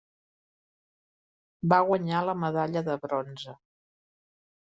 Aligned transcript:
Va 1.73 1.79
guanyar 1.89 2.23
la 2.29 2.35
medalla 2.45 2.85
de 2.87 2.95
bronze. 3.05 3.53